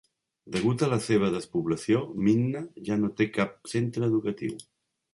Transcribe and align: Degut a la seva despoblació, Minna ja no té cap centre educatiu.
Degut 0.53 0.85
a 0.85 0.89
la 0.93 0.97
seva 1.07 1.29
despoblació, 1.35 2.01
Minna 2.31 2.65
ja 2.91 3.01
no 3.05 3.13
té 3.21 3.31
cap 3.39 3.57
centre 3.77 4.11
educatiu. 4.13 4.61